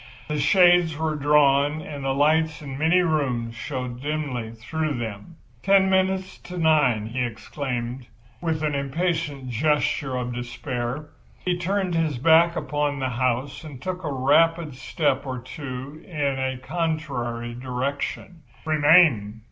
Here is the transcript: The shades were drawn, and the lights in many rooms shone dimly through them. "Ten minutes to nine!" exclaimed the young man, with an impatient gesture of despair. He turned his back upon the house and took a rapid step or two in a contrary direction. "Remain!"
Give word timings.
The 0.29 0.39
shades 0.39 0.97
were 0.97 1.15
drawn, 1.15 1.79
and 1.83 2.03
the 2.03 2.11
lights 2.15 2.59
in 2.63 2.75
many 2.75 3.01
rooms 3.01 3.53
shone 3.53 3.99
dimly 3.99 4.49
through 4.51 4.95
them. 4.95 5.35
"Ten 5.61 5.91
minutes 5.91 6.39
to 6.39 6.57
nine!" 6.57 7.11
exclaimed 7.13 8.07
the 8.07 8.07
young 8.07 8.41
man, 8.41 8.41
with 8.41 8.63
an 8.63 8.73
impatient 8.73 9.49
gesture 9.51 10.15
of 10.17 10.33
despair. 10.33 11.09
He 11.45 11.55
turned 11.55 11.93
his 11.93 12.17
back 12.17 12.55
upon 12.55 12.97
the 12.97 13.09
house 13.09 13.63
and 13.63 13.79
took 13.79 14.03
a 14.03 14.11
rapid 14.11 14.73
step 14.73 15.27
or 15.27 15.37
two 15.37 16.03
in 16.03 16.39
a 16.39 16.57
contrary 16.57 17.53
direction. 17.53 18.41
"Remain!" 18.65 19.39